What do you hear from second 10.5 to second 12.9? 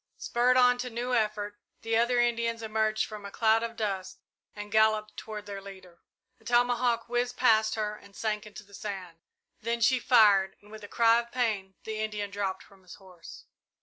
and with a cry of pain, the Indian dropped from